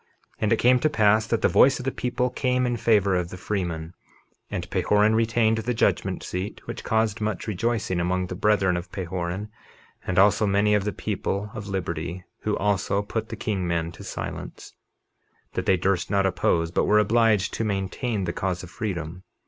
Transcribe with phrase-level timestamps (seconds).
[0.39, 3.29] And it came to pass that the voice of the people came in favor of
[3.29, 3.93] the freemen,
[4.49, 9.49] and Pahoran retained the judgment seat, which caused much rejoicing among the brethren of Pahoran
[10.07, 14.03] and also many of the people of liberty, who also put the king men to
[14.03, 14.73] silence,
[15.53, 19.21] that they durst not oppose but were obliged to maintain the cause of freedom.